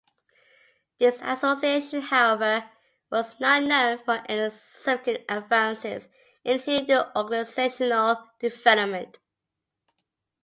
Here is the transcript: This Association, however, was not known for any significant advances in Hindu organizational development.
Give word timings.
This 0.97 1.19
Association, 1.21 2.01
however, 2.01 2.67
was 3.11 3.39
not 3.39 3.61
known 3.61 3.99
for 4.03 4.19
any 4.27 4.49
significant 4.49 5.23
advances 5.29 6.07
in 6.43 6.57
Hindu 6.57 6.99
organizational 7.15 8.17
development. 8.39 9.19